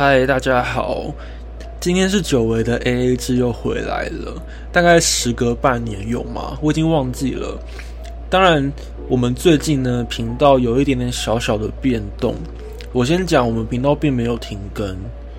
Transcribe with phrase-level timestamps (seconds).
[0.00, 1.12] 嗨，大家好，
[1.80, 4.40] 今天是久违的 A A 制又回来了，
[4.70, 6.56] 大概时隔半年有吗？
[6.62, 7.60] 我已经忘记了。
[8.30, 8.72] 当然，
[9.08, 12.36] 我们最近呢频道有一点点小小的变动。
[12.92, 14.96] 我先讲，我们频道并没有停更，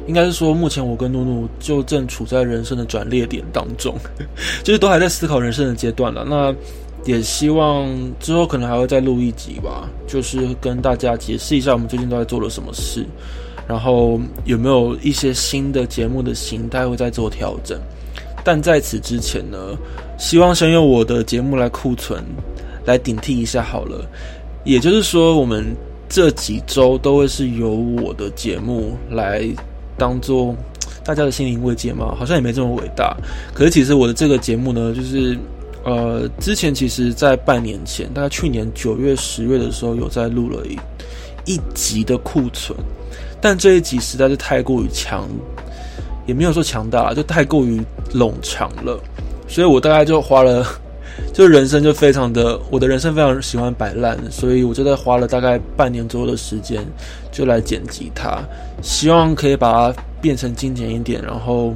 [0.07, 3.95] 应该是说目前我跟露露就正处在人生的转捩点当中，
[4.61, 6.25] 就是都还在思考人生的阶段了。
[6.29, 6.53] 那
[7.09, 7.87] 也希望
[8.19, 13.05] 之后可能还会再录一集吧，就是跟大家解释一下我们最近都在做了什么事，
[13.69, 17.79] 然后有没有一些新的节目的形态会在做调整。
[18.43, 19.57] 但在此之前呢，
[20.17, 22.23] 希望先用我的节目来库存，
[22.85, 24.03] 来顶替一下好了。
[24.65, 25.63] 也就是说，我们
[26.09, 29.47] 这几周都会是由我的节目来
[29.95, 30.55] 当做
[31.05, 33.15] 大家的心灵慰藉嘛，好像也没这么伟大。
[33.53, 35.37] 可是其实我的这个节目呢，就是。
[35.85, 42.77] 呃，之前其实，在半年前，大概去年九月、十月的时候，有在录了一一集的库存，
[43.41, 45.27] 但这一集实在是太过于强，
[46.25, 47.81] 也没有说强大，就太过于
[48.13, 48.99] 冗长了，
[49.47, 50.65] 所以我大概就花了，
[51.33, 56.85] 就人生就非常的，我的人生非常喜欢摆烂，所以我就在花了大概半年左右的时间，
[57.31, 58.39] 就来剪辑它，
[58.81, 61.75] 希望可以把它变成精简一点，然后。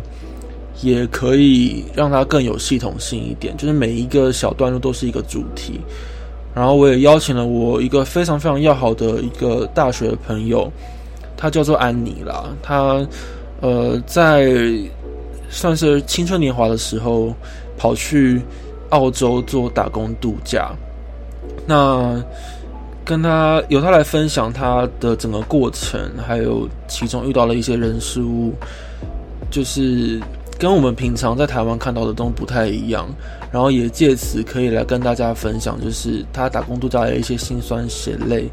[0.82, 5.80] 也可以让它更有系统性一点，就是每一个小段落都是一个主题。
[6.54, 10.70] 然后我也邀请了我一个非常非常要好的一个大学的朋友，
[11.44, 12.46] 他叫做安妮啦。
[12.62, 13.06] 他
[13.60, 14.50] 呃在
[15.50, 17.36] 算是青春年华的时候
[17.78, 18.42] 跑去
[18.92, 20.72] 澳洲做打工度假。
[21.68, 22.24] 那
[23.04, 28.54] 跟他由他来分享他的整个过程，还有其中遇到了一些人事物，
[29.52, 30.22] 就是。
[30.64, 33.06] 跟我们平常在台湾看到的都不太一样，
[33.52, 38.48] 然后也借此可以来跟大家分享，就是他打工度假的一些辛酸血泪，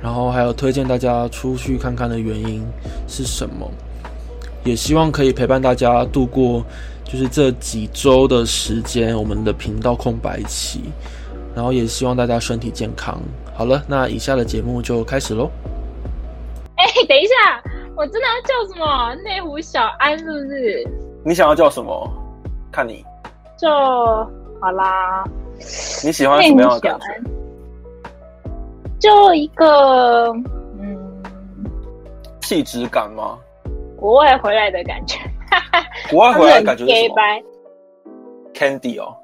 [0.00, 2.64] 然后还有推荐大家出去看看的原因
[3.08, 3.68] 是什么，
[4.62, 6.64] 也希望可以陪伴大家度过
[7.02, 10.82] 就是这几周的时间，我们的频道空白期，
[11.52, 13.20] 然后也希望大家身体健康。
[13.56, 15.50] 好了，那以下的节目就开始喽。
[16.76, 17.60] 哎，等一下，
[17.96, 21.05] 我真的要叫什么内湖小安，是不是？
[21.26, 22.08] 你想要叫什么？
[22.70, 23.04] 看你，
[23.58, 25.24] 就好啦。
[26.04, 27.06] 你喜欢什么样的感觉？
[29.00, 30.30] 就一个
[30.78, 31.22] 嗯，
[32.42, 33.36] 气质感吗？
[33.96, 35.18] 国外回来的感觉。
[36.10, 37.14] 国外回来感觉是什么
[38.54, 39.16] ？Candy 哦，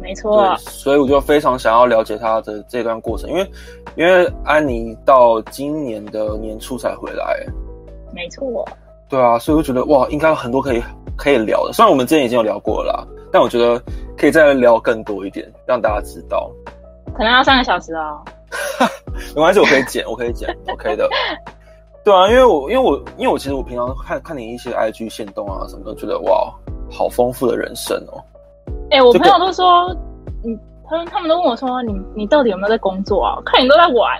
[0.00, 3.50] 没错，所以我就非常想要了解他的这段过程，因为
[3.96, 7.44] 因为安妮到今年的年初才回来，
[8.14, 8.64] 没错，
[9.08, 10.82] 对啊，所以我觉得哇，应该有很多可以
[11.16, 11.72] 可以聊的。
[11.72, 13.82] 虽然我们之前已经有聊过了，但我觉得
[14.16, 16.50] 可以再聊更多一点，让大家知道。
[17.14, 18.22] 可能要三个小时哦，
[19.34, 21.08] 没关系，我可以剪，我可以剪，OK 的。
[22.04, 26.54] 对啊，因为我因为我因为我其实我平常看看你一些 IG 线动啊什么的，觉得哇，
[26.90, 28.22] 好丰富的人生哦。
[28.90, 29.94] 哎，我朋友都说，
[30.42, 33.38] 你他们他们都问我说，你你到底有没有在工作啊？
[33.44, 34.18] 看你都在玩，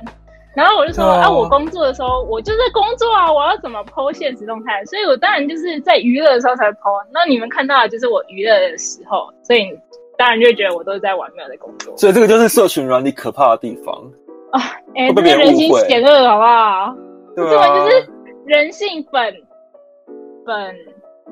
[0.54, 4.84] 然后我就说啊，我工作的时候我就在工作啊，我要怎么剖现实动态？
[4.84, 7.02] 所以我当然就是在娱乐的时候才剖。
[7.12, 9.70] 那你们看到的就是我娱乐的时候，所以
[10.19, 11.96] 当然就会觉得我都是在玩，没有在工作。
[11.96, 13.94] 所以这个就是社群软体可怕的地方
[14.52, 14.60] 啊！
[14.94, 16.94] 哎，这个人心险恶，好不好？
[17.34, 18.10] 对啊，就是
[18.44, 19.34] 人性本
[20.44, 20.76] 本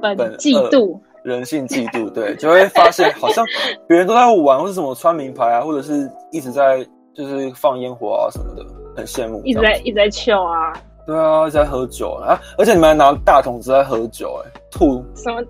[0.00, 0.99] 本嫉妒。
[1.26, 3.44] 人性嫉妒， 对，就会发现好像
[3.88, 8.64] 别人都在玩，或者什么穿名牌啊，或者是一直在就是放烟火啊什么的，
[8.96, 9.43] 很羡慕。
[9.44, 10.73] 一直在一直在笑啊。
[11.06, 15.40] 对啊，一直在喝酒啊，而且你们还拿大桶子在喝酒，哎，吐什么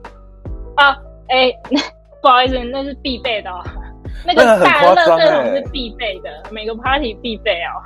[0.76, 0.96] 啊？
[1.28, 1.52] 哎，
[2.22, 3.50] 不好意思，那是必备的，
[4.26, 7.76] 那个大乐这种是必备的，每个 party 必备哦。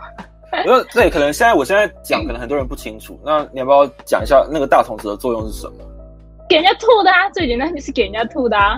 [0.67, 3.19] 因为对，可能现在我现在讲，可能很多人不清楚。
[3.25, 5.85] 那你要不要讲一下那个大桶子的作用是什么？
[6.51, 8.77] 给人家吐的啊，最简单就是给人家吐的啊。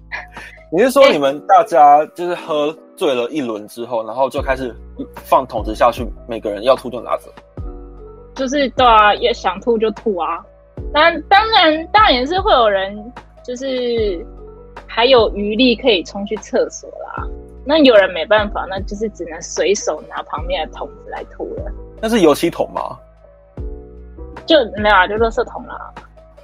[0.70, 4.76] 你是说你们大家就是喝醉了一轮之后，然后就开始
[5.24, 7.32] 放桶子下去，每个人要吐就拿走？
[8.34, 10.44] 就是对啊，也想吐就吐啊。
[10.92, 12.94] 当当然，当然也是会有人
[13.42, 14.22] 就是
[14.86, 17.26] 还有余力可以冲去厕所啦。
[17.64, 21.72] 那有人没办法，那就是只能随手拿旁边的桶子来吐了。
[22.02, 22.98] 那是油漆桶吗？
[24.44, 25.90] 就没有啊，就垃圾桶啦。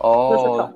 [0.00, 0.72] 哦，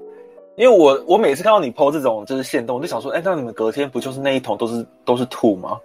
[0.57, 5.79] 因为我我每次看到你剖这种就是线洞，我就想说，哎，那你们隔天不就是那一桶都是都是吐吗？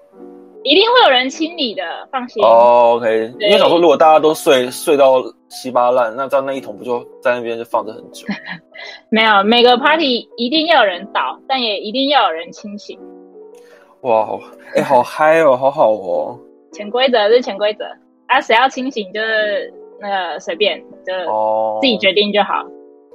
[0.64, 2.42] 一定会有人清理的，放心。
[2.42, 3.34] 哦，OK。
[3.42, 8.26] 因为想说，如果大家都睡睡到稀巴烂，那这样那一桶不就在那边就放着很久？
[9.12, 12.98] 没有，每个 party 一定要有人倒，但也一定要有人清醒。
[14.04, 14.40] 哇，
[14.74, 16.40] 哎，好嗨哦，好好哦。
[16.72, 17.84] 潜规则是潜规则
[18.28, 21.14] 啊，谁要清醒就是那个随便，就
[21.82, 22.64] 自己决定就好。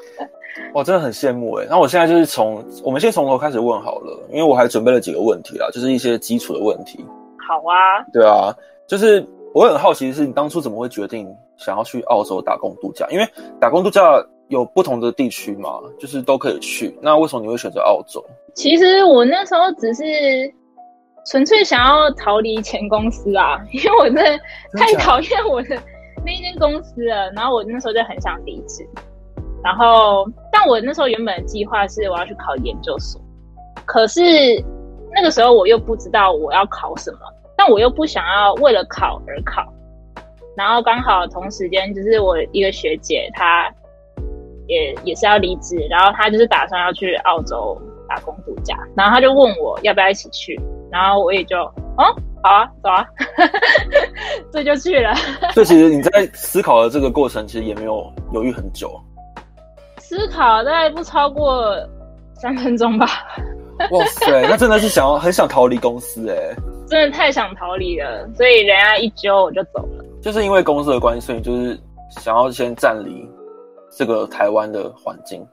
[0.75, 1.67] 哇，真的很羡慕哎！
[1.69, 7.05] 那我现在就是从我们先从头开始问好了，因为我还准备了几个问题啦，就是一些基础的问题。
[7.47, 8.03] 好啊。
[8.13, 8.55] 对啊，
[8.87, 9.25] 就是
[9.55, 13.07] 我很好奇的是，你当初怎么会决定想要去澳洲打工度假？
[13.11, 13.29] 因为
[13.61, 14.03] 打工度假
[14.49, 16.99] 有不同的地区嘛，就是都可以去。
[17.01, 18.25] 那为什么你会选择澳洲？
[18.55, 20.03] 其实我那时候只是
[21.27, 24.39] 纯粹想要逃离前公司啊， 因为我真的
[24.73, 25.77] 太讨厌我的
[26.25, 27.31] 那间公司了。
[27.33, 28.85] 然后我那时候就很想离职。
[29.63, 33.21] 然后，但我那时候原本的计划是我要去考研究所，
[33.85, 34.21] 可是
[35.15, 37.19] 那个时候我又不知道我要考什么，
[37.57, 39.67] 但我又不想要为了考而考。
[40.57, 43.69] 然后刚好同时间就是我一个学姐，她
[44.67, 50.59] 也也是要离职，然后她就是打算要去澳洲打工度假，然后她就问我要不要一起去，
[50.91, 53.07] 然后我也就哦好啊走啊，
[54.53, 55.15] 这就去了。
[55.53, 58.91] 所以其实你在思考的这个过程，其实也没有 犹豫很久。
[60.09, 61.77] 思考大概不超过
[62.33, 63.07] 三分钟吧。
[63.93, 66.57] 哇塞，那真的是想要很想逃离公司哎，
[66.89, 70.05] 真的太想逃离了，所以人家一揪我就走了。
[70.23, 71.79] 就是因为公司的关系，所以就是
[72.09, 73.29] 想要先暂离
[73.91, 75.47] 这个台湾的环境。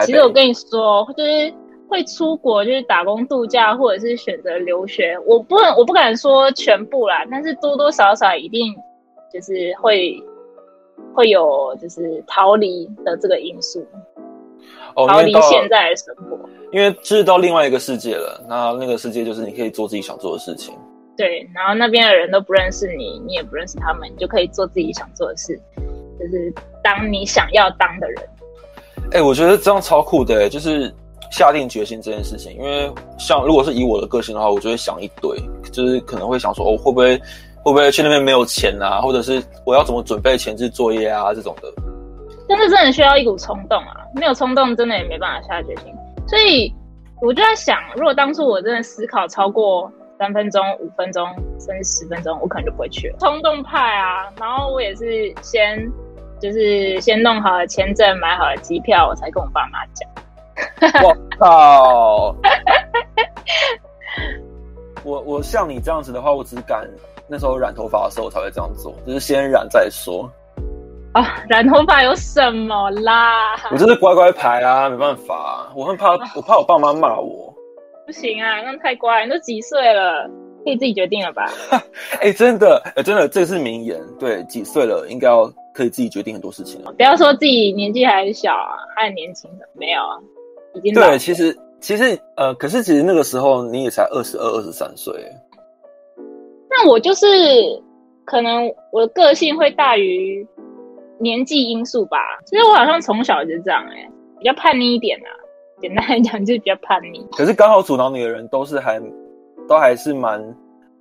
[0.00, 1.52] 其实我跟你说，就是
[1.86, 8.74] 会出国，就是打工度假，或者是选择留学，我不能我不敢说全部啦，但是多多少少一定
[9.30, 10.16] 就是会。
[11.14, 13.84] 会有就是逃离的这个因素，
[14.94, 16.38] 逃离现在的生活，
[16.70, 18.40] 因为这是到另外一个世界了。
[18.48, 20.74] 那那个世界就是你可以做自己想做的事情。
[21.16, 25.60] 对，然后那边的人都不认识你，你也不认识他们，你就可以做自己想做的事，
[26.20, 26.54] 就是
[26.84, 28.22] 当你想要当的人。
[29.12, 30.94] 哎，我觉得这样超酷的，就是
[31.32, 32.52] 下定决心这件事情。
[32.52, 35.36] 因为像如果是以我的个性的话，我就会想一堆，
[35.72, 37.20] 就是可能会想说，哦，会不会？
[37.62, 39.00] 会不会去那边没有钱啊？
[39.00, 41.34] 或者是我要怎么准备前置作业啊？
[41.34, 41.68] 这种的，
[42.48, 43.96] 但是真的需要一股冲动啊！
[44.14, 45.92] 没有冲动，真的也没办法下决心。
[46.26, 46.72] 所以
[47.20, 51.26] 我就在想，如果当初我真的思考超过三分钟、五分钟，
[51.60, 53.16] 甚至十分钟，我可能就不会去了。
[53.18, 54.30] 冲动派啊！
[54.38, 55.90] 然后我也是先
[56.40, 60.08] 就是先弄好了签证，买好了机票，我才跟我爸妈讲。
[61.04, 62.34] 我靠！
[65.04, 66.88] 我我像你这样子的话，我只敢。
[67.28, 70.30] 那时候染头发的时候我才会这样做，就是先染再说。
[71.12, 73.56] 啊，染头发有什么啦？
[73.70, 77.52] 我就是乖乖牌啊，没办法，我很怕，我怕我爸妈骂我。
[78.06, 80.28] 不行啊，那太乖，你都几岁了，
[80.64, 81.50] 可以自己决定了吧？
[82.20, 84.00] 哎，真的，哎，真的，这是名言。
[84.18, 86.92] 对，几岁了，应该要可以自己决定很多事情了。
[86.92, 90.16] 不要说自己年纪还小啊，还年轻的，没有啊，
[90.74, 91.18] 已经对。
[91.18, 95.14] 其实，其实，呃，可是其实那个时候你也才二十二、二十三岁。
[96.80, 97.26] 那我就是
[98.24, 100.46] 可能我的个性会大于
[101.18, 102.18] 年纪因素吧。
[102.44, 104.08] 其实我好像从小就这样，哎，
[104.38, 105.28] 比较叛逆一点啊。
[105.80, 107.26] 简单来讲，就是比较叛逆。
[107.32, 109.00] 可是刚好阻挠你的人都是还
[109.68, 110.40] 都还是蛮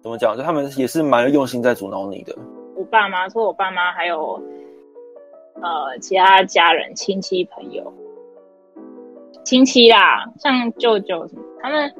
[0.01, 0.35] 怎么讲？
[0.35, 2.35] 就他们也是蛮用心在阻挠你的。
[2.75, 4.41] 我爸妈，说我爸妈还有
[5.61, 7.93] 呃其他家人、亲戚、朋友、
[9.43, 11.93] 亲戚啦，像舅舅什么，他们。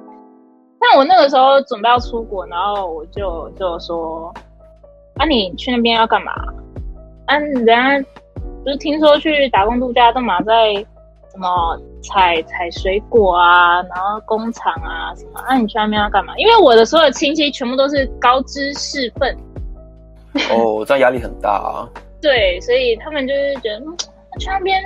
[0.80, 4.34] 但我那个时候准备要出国，然后我就就说
[5.18, 6.32] ：“啊，你去那边要干嘛？
[7.26, 8.00] 啊，人家
[8.64, 10.74] 不是听说去打工度假都嘛在
[11.32, 11.48] 什么
[12.04, 15.40] 采采水果啊，然后工厂啊什么？
[15.42, 16.34] 啊，你去那边要干嘛？
[16.38, 19.36] 因为我的所有亲戚全部都是高知识分。
[20.52, 21.90] 哦，这样压力很大啊。
[22.22, 23.80] 对，所以他们就是觉得
[24.40, 24.82] 去那边，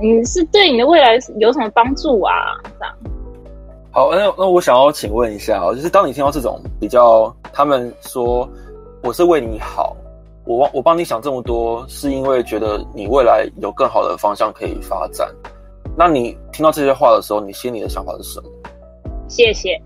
[0.00, 2.34] 你是对你的未来有什么帮助啊？
[2.78, 2.94] 这样。”
[3.96, 8.46] 好，那那我想要请问一下哦，就是当你听到这种比较，他们说
[9.02, 9.96] 我是为你好，
[10.44, 15.26] 我我帮你想这么多，是因为觉得你未来有更好的方向可以发展。
[15.96, 18.50] 那你听到这些话的时候，你心里的想法是什么？
[19.30, 19.80] 谢谢。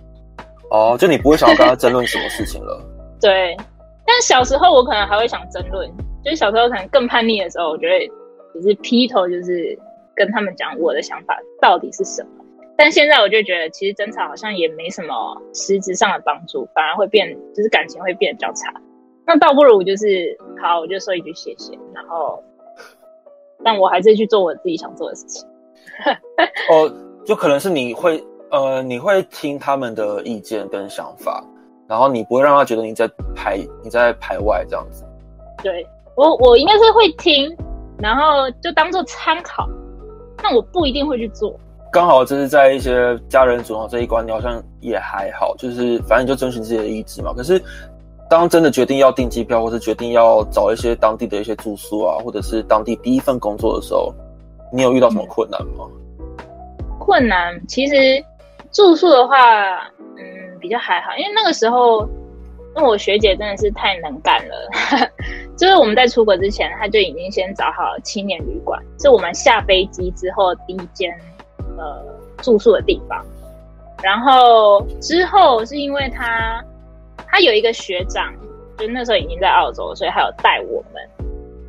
[0.73, 2.83] 哦，就你不会想要跟他争论什么事情了。
[3.23, 3.57] 对，
[4.05, 5.89] 但小时候我可能还会想争论，
[6.25, 8.13] 就是小时候可能更叛逆的时候，我觉得
[8.55, 9.79] 只是劈头就是
[10.17, 12.40] 跟他们讲我的想法到底是什么。
[12.81, 18.73] 但现在我就觉得，其实争吵好像也没什么实质上的帮助，反而会变，就是感情会变得比较差。
[19.27, 22.43] 那倒不如就是好，我就说一句谢谢，然后，
[23.63, 25.47] 但我还是去做我自己想做的事情。
[26.71, 26.91] 哦，
[27.27, 31.45] 就可能是你会，呃，你会听他们的意见跟想法，
[31.87, 33.07] 然后你不会让他觉得你在
[33.37, 35.05] 排你在排外这样子。
[35.63, 37.55] 对我，我应该是会听，
[37.99, 39.69] 然后就当做参考，
[40.43, 41.55] 但我不一定会去做。
[41.93, 47.33] 刚好就是在一些家人主导这一关，你好像也还好，就是反正就遵循自己的意志嘛。
[47.37, 47.61] 可是，
[48.29, 54.15] 当真的决定要订机票，或是决定要找一些当地的一些住宿啊，或者是当地第一份工作的时候，
[54.73, 55.85] 你有遇到什么困难吗？
[57.01, 58.25] 困难其实
[58.71, 59.79] 住宿的话，
[60.17, 62.03] 嗯，比较还好，因为那个时候，
[62.77, 65.11] 因为我学姐真的是太能干了，
[65.59, 71.13] 就是我们在出国之前，她就已经先找好青年旅馆，是我们下飞机之后第一间。
[71.81, 72.05] 呃，
[72.43, 73.25] 住宿的地方，
[74.03, 76.63] 然后之后是因为他，
[77.27, 78.35] 他有一个学长，
[78.77, 81.03] 就那时候已经在澳洲，所以还有带我们，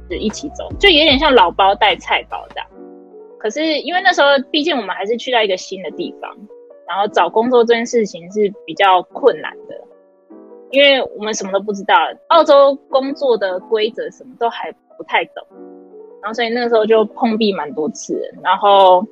[0.09, 2.67] 就一起走，就有点像老包带菜包这样。
[3.39, 6.29] 可是因为那时候，毕竟我们还是去到一个新的地方，
[6.85, 9.75] 然后找工作这件事情是比较困难的，
[10.71, 11.95] 因为我们什么都不知道，
[12.27, 15.41] 澳洲工作的规则什么都还不太懂，
[16.21, 19.07] 然后所以那时候就碰壁蛮多次，然后。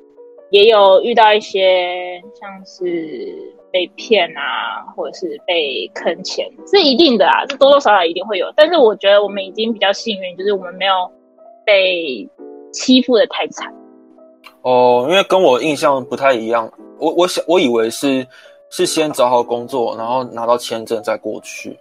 [0.51, 3.36] 也有遇到一些像是
[3.72, 8.51] 被骗啊，或者是被坑钱，是一定的啊，这多多少少一定会有。
[8.56, 10.94] 但是我觉得我们已经比较幸运，就是我们没有
[11.65, 12.27] 被
[12.72, 13.72] 欺负的太惨。
[14.62, 18.25] 哦，因为跟我印象不太一样，我我想我以为是
[18.72, 21.77] 是先找好工作，然后拿到签证再过去。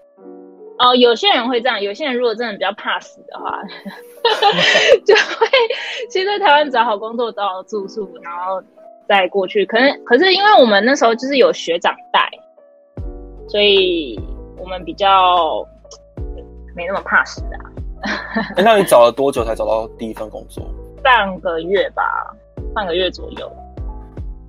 [0.78, 3.60] 哦，有些人会这样，有些人如果真的比较怕死的话，
[5.04, 5.46] 就会
[6.08, 8.62] 先在台湾找好工作、找好住宿，然后
[9.08, 9.66] 再过去。
[9.66, 12.30] 可能可是因为我们那时候就是有学长带，
[13.48, 14.20] 所以
[14.56, 15.66] 我们比较
[16.76, 17.58] 没那么怕死啊。
[18.56, 20.64] 那你找了多久才找到第一份工作？
[21.02, 22.32] 半个月吧，
[22.72, 23.50] 半个月左右。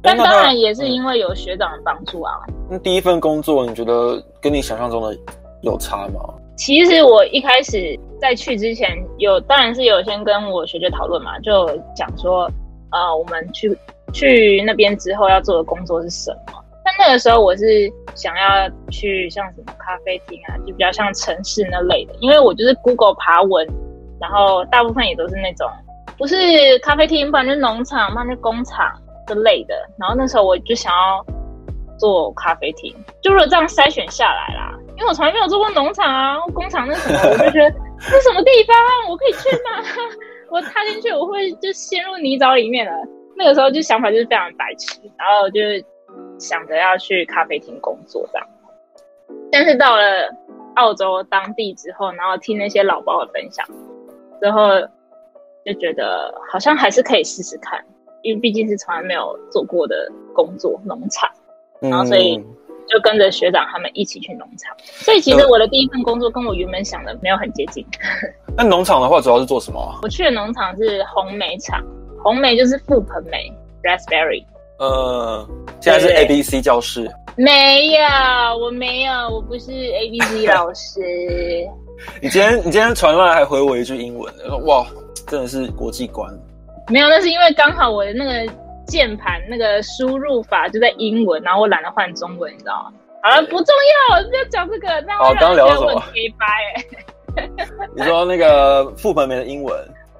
[0.02, 2.34] 但当然也是因为有学长的帮助啊。
[2.70, 5.18] 那第一份工作，你觉得跟你想象中的？
[5.62, 6.20] 有差吗？
[6.56, 12.52] 其实我一开始在去之前，有当然是有先跟我学姐讨论嘛，就讲说，
[12.92, 13.78] 呃，我们去
[14.12, 16.54] 去那边之后要做的工作是什么。
[16.84, 23.66] 但那个时候我是想要去像什么咖啡厅啊，就比较像城市那类的，因为我就是 Google 爬文，
[24.20, 25.66] 然后大部分也都是那种
[26.18, 26.36] 不是
[26.80, 28.92] 咖啡厅，不然就农场，不然就工厂
[29.28, 29.76] 之类的。
[29.98, 31.26] 然后那时候我就想要
[31.98, 34.76] 做咖啡厅，就如果这样筛选下来啦。
[35.00, 38.76] 因为我从来没有做过农场啊，工厂那什么，我就觉得这什么地方
[39.10, 39.82] 我可以去吗？
[40.52, 42.92] 我踏进去我会就陷入泥沼里面了。
[43.38, 45.62] 那个时候就想法就是非常白痴，然后就
[46.38, 48.48] 想着要去咖啡厅工作这样。
[49.50, 50.30] 但是到了
[50.76, 53.66] 澳洲当地之后，然后听那些老包的分享
[54.42, 54.82] 之后，
[55.66, 57.82] 就觉得好像还是可以试试看，
[58.22, 61.30] 因为毕竟是从来没有做过的工作，农场，
[61.80, 62.44] 然后所以。
[62.90, 67.86] 就跟着学长他们一起去农场，所以其实我的第一份工作跟我原本想的没有很接近。
[68.58, 70.00] 那农场的话，主要是做什么？
[70.02, 71.82] 我去的农场是红莓场，
[72.24, 73.52] 红莓就是覆盆莓
[73.84, 74.44] （raspberry）。
[74.80, 75.48] 呃，
[75.80, 77.10] 现在是 A B C 教室。
[77.36, 78.02] 没有，
[78.60, 81.00] 我没有，我不是 A B C 老师。
[82.22, 84.34] 你今天你今天传来还回我一句英文，
[84.66, 84.88] 哇，
[85.28, 86.34] 真的是国际观。
[86.88, 88.52] 没有，那是因为刚好我的那个。
[88.90, 92.94] 键盘那个输入法就在英文，然后我懒得换中文，你知道吗？
[93.22, 93.76] 好了，不重
[94.10, 94.88] 要，不要讲这个。
[95.02, 96.00] 那我刚聊什么？
[96.14, 97.48] 黑白哎。
[97.96, 99.78] 你说那个覆盆梅的英文？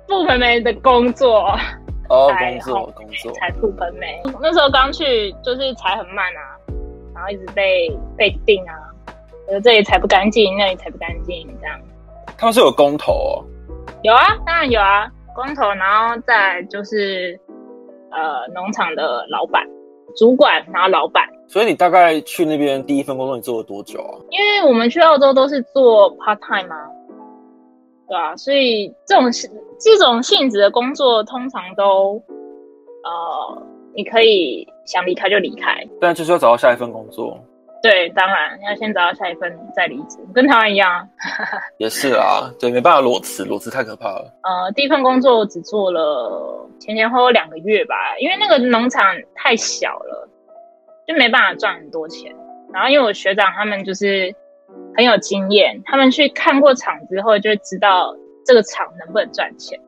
[0.08, 1.58] 覆盆梅的工作。
[2.10, 3.32] 哦，工作工作。
[3.34, 6.60] 才覆盆梅，那时候刚去就是踩很慢啊，
[7.16, 8.76] 然后一直被被定啊，
[9.48, 11.80] 觉得这里踩不干净，那里踩不干净，这样。
[12.38, 13.46] 他们是有工头哦。
[14.04, 17.40] 有啊，当然有啊，工头，然后再就是。
[18.12, 19.66] 呃，农场的老板、
[20.16, 21.24] 主管，然后老板。
[21.48, 24.18] 所以你大概去那边第一份工作，你做了多久啊？
[24.30, 26.76] 因为我们去澳洲都是做 part time 嘛，
[28.08, 29.32] 对啊，所以这种
[29.80, 32.22] 这种性质的工作，通常都
[33.04, 33.64] 呃，
[33.96, 35.84] 你可以想离开就离开。
[36.00, 37.40] 但就是要找到下一份工作。
[37.82, 41.08] 对，当然要先找到下一份再离职，跟台湾一样。
[41.80, 44.34] 也是啊，对，没办法裸辞，裸辞太可怕了。
[44.44, 50.28] 呃，第一份工作只做了前前后后两个月吧，因为那个农场太小了，
[51.08, 52.36] 就没办法赚很多钱。
[52.74, 54.34] 然后因为我学长他们就是
[54.96, 58.14] 很有经验，他们去看过厂之后就知道
[58.46, 59.80] 这个厂能不能赚钱，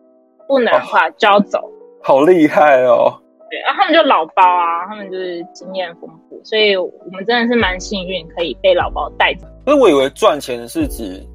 [0.48, 1.69] 不能的话就要走。
[2.01, 3.13] 好厉害哦！
[3.50, 9.48] 对，然后他们就老包啊，他们就是经验丰富，所以我们真的是蛮幸运，可以被老包带着。
[9.65, 11.25] 因为我以为赚钱是指，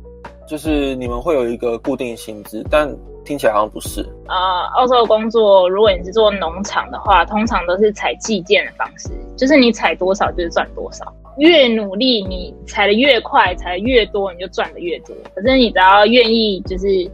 [0.48, 2.88] 就是你们会有一个固定薪资，但
[3.24, 4.02] 听起来好像不是。
[4.26, 15.14] 啊，澳洲工作，如果你是做农场的话，通常都是采计件的方式，就是你采多少就是赚多少，越努力你采的越快，采的越多，你就赚的越多。
[15.34, 17.10] 可是你只要愿意，就是。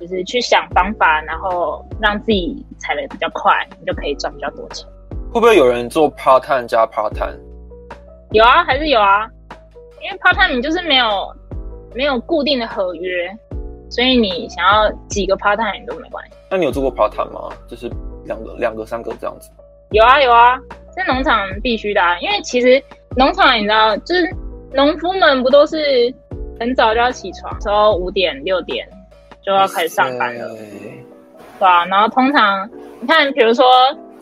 [0.00, 4.84] 就是去想方法，然后让自己采的比较快，你就可以赚比较多钱。
[5.32, 7.38] 会不会有人做 part time 加 part time？
[8.32, 9.26] 有啊，还是有啊。
[10.02, 11.06] 因为 part time 你就是没有
[11.94, 13.34] 没有固定的合约，
[13.88, 16.32] 所以你想要几个 part time 都没关系。
[16.50, 17.48] 那你有做过 part time 吗？
[17.66, 17.90] 就是
[18.26, 19.48] 两个、两个、三个这样子？
[19.92, 20.60] 有啊，有啊，
[20.94, 22.82] 在农场必须的，啊，因为其实
[23.16, 24.36] 农场你知道，就是
[24.74, 26.12] 农夫们不都是
[26.60, 28.86] 很早就要起床，说五点六点。
[29.40, 30.54] 就要开始上班了，
[31.58, 31.84] 对啊？
[31.86, 32.68] 然后通常
[33.00, 33.64] 你看，比如说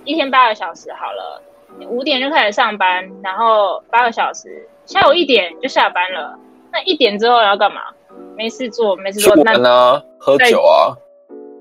[0.05, 1.43] 一天八个小时好了，
[1.89, 6.39] 五点就开始上班，然后八个小时，下午一点就下班了。
[6.73, 7.81] 那一点之后要干嘛？
[8.37, 10.03] 没事做，没事做，那呢？
[10.19, 10.97] 喝酒啊？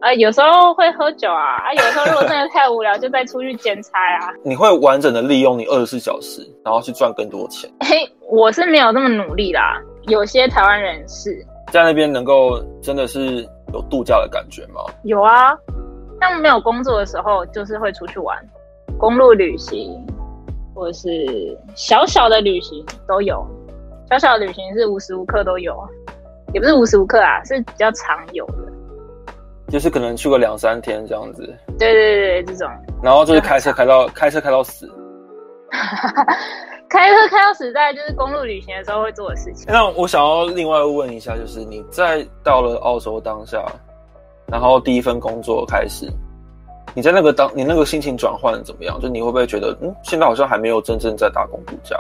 [0.02, 4.32] 啊，有时候会喝酒啊，啊，有时候如果真的太无聊，就再出去兼差啊。
[4.46, 7.70] 你会完整的利用你二十四小时，然后去赚更多钱？
[7.82, 11.46] 嘿，我是没有那么努力啦，有些台湾人是。
[11.72, 14.82] 在那边能够真的是有度假的感觉吗？
[15.04, 15.56] 有啊，
[16.20, 18.38] 像没有工作的时候，就是会出去玩，
[18.98, 20.06] 公路旅行，
[20.76, 23.46] 或者是小小的旅行都有。
[24.10, 25.78] 小小的旅行是无时无刻都有，
[26.54, 28.54] 也不是无时无刻啊，是比较常有的。
[29.68, 31.44] 就是可能去个两三天这样子。
[31.78, 32.68] 对对对，这种。
[33.04, 34.92] 然后就是开车开到开车开到死。
[36.90, 39.68] 开车开到死在就是公路旅行的时候会做的事情。
[39.72, 43.64] 那我想要另外问一下，就是你在到了澳洲当下，
[44.52, 46.10] 然后第一份工作开始，
[46.94, 49.00] 你在那个当你那个心情转换怎么样？
[49.00, 51.96] 就你会不会觉得，嗯，现在好像还没有真正在打工度假，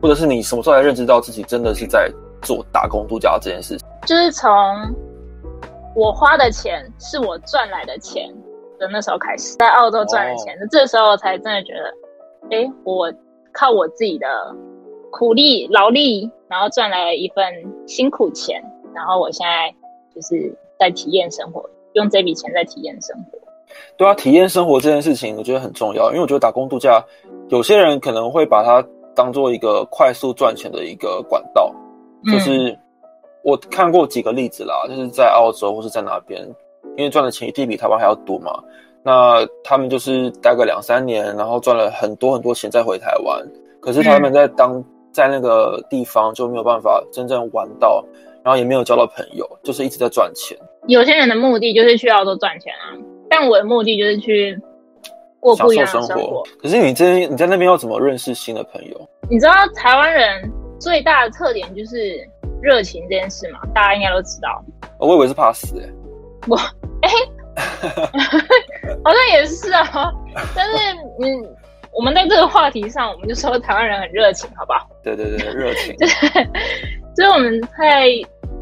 [0.00, 2.10] 或者是你什么时候才认知到自己真的是在
[2.42, 3.88] 做打工度假这件事情？
[4.06, 4.50] 就是从
[5.94, 8.28] 我花的钱是我赚来的钱
[8.78, 13.12] 的那时候开始，在澳洲赚的钱，这时候才真的觉得，哎，我。
[13.56, 14.26] 靠我自己的
[15.12, 17.44] 苦力劳力，然后赚来了一份
[17.86, 18.60] 辛苦钱，
[18.92, 19.72] 然后我现在
[20.12, 21.64] 就是在体验生活，
[21.94, 23.38] 用这笔钱在体验生活。
[23.96, 27.02] 对啊，体验生活这件事情，我觉得很重要，因为我觉得打工度假，
[27.48, 31.74] 有些人可能会把它当做一个快速赚钱的一个管道。
[32.30, 32.76] 就是
[33.42, 36.40] 我看过几个例子啦，就是在澳洲或是在哪边，
[36.96, 38.52] 因为赚的钱一定比台湾还要多嘛。
[39.02, 43.46] 那他们就是待个两三年，然后赚了很多很多钱再回台湾。
[43.80, 48.02] 可是他们在当在那个地方就没有办法真正玩到，
[48.42, 50.56] 然后也没有交到朋友，就是一直在赚钱。
[50.86, 52.92] 有些人的目的就是去澳洲赚钱啊，
[53.28, 54.58] 但我的目的就是去
[55.40, 56.42] 过不一样的生活。
[56.60, 59.08] 可是你这你在那边要怎么认识新的朋友？
[59.30, 62.26] 你知道台湾人最大的特点就是
[62.60, 63.60] 热情这件事嘛？
[63.74, 64.62] 大家应该都知道。
[64.98, 65.88] 我以为是怕死哎。
[66.48, 66.56] 我
[67.02, 67.10] 哎。
[69.04, 70.12] 好像也是啊，
[70.56, 70.72] 但是
[71.20, 71.56] 嗯，
[71.92, 74.88] 我们在这个话题上，我们就说台湾人很热情，好不好？
[75.04, 75.96] 对对对，热情。
[75.96, 76.26] 就是
[77.16, 78.08] 就是我们在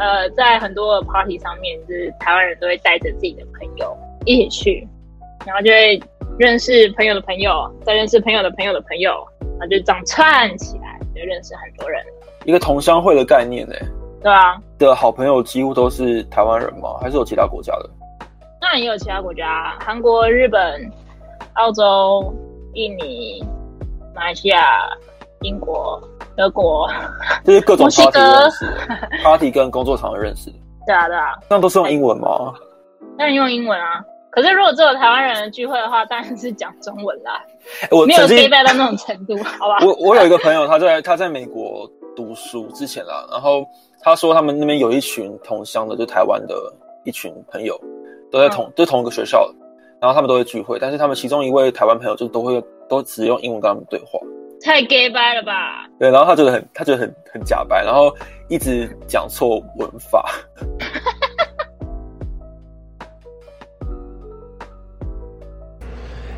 [0.03, 4.89] 呃在很多的 party 上面，就是台湾人都会带着自己的朋友一起去，
[5.47, 6.03] 然后就会
[6.37, 12.03] 认识朋友的朋友，再认识朋友的朋友的朋友，然后就这样串起来，就认识很多人。
[12.45, 13.77] 一个同乡会的概念呢？
[14.21, 14.61] 对啊。
[14.77, 16.99] 的好朋友几乎都是台湾人吗？
[17.01, 17.89] 还是有其他国家的？
[18.61, 20.91] 当然也有其他国家，韩国、日本、
[21.53, 22.35] 澳洲、
[22.75, 23.41] 印尼、
[24.17, 24.89] 马来西亚、
[25.43, 26.01] 英国、
[26.37, 26.89] 德国，
[27.45, 28.67] 就是各种 party 认识，
[29.23, 30.51] party 跟工作场合认识。
[30.87, 31.35] 对啊，对啊。
[31.49, 32.53] 那都是用英文吗？
[33.19, 34.03] 当然用英文啊。
[34.31, 37.43] 可是如果只有台湾人的聚会的话，当然是讲中文啦。
[37.91, 39.79] 我没有 gay 到那种程度， 好吧？
[39.85, 43.65] 我我有一个朋友，他在他在美国读书之前啦，然后
[44.01, 46.55] 他说他们那边有一群同乡的，就台湾的
[47.05, 47.79] 一群朋友。
[48.31, 49.47] 都在同都同一个学校，
[50.01, 54.19] 然后他们都会聚会，但是他们其中一位台湾朋友就都会都只用英文跟他们对话，
[54.65, 55.87] 太 gay 掰了吧？
[55.99, 58.15] 对，然后他觉得很他觉得很很假掰，然后
[58.49, 60.25] 一直讲错文法。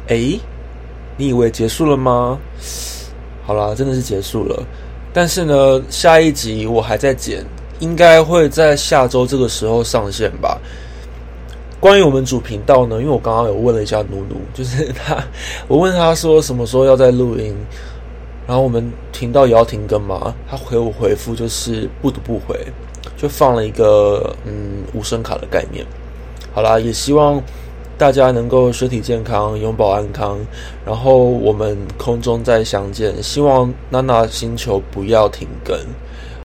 [0.09, 0.39] 哎，
[1.17, 2.39] 你以为结束了吗？
[3.47, 4.63] 好啦，真的是结束了。
[5.13, 7.45] 但是呢，下一集我还在剪，
[7.79, 10.59] 应该会在下周这个时候上线吧。
[11.79, 15.23] 关于我们主频道呢，因为我刚刚有问了一下努努，就是他，
[15.69, 17.55] 我问他说什么时候要再录音，
[18.47, 20.35] 然后我们停到也要停更嘛？
[20.49, 22.59] 他回我回复就是不读不回，
[23.17, 25.85] 就放了一个嗯无声卡的概念。
[26.53, 27.43] 好啦，也希望
[27.97, 30.39] 大家能够身体健康，永保安康，
[30.85, 33.23] 然后我们空中再相见。
[33.23, 35.77] 希望娜娜星球不要停更。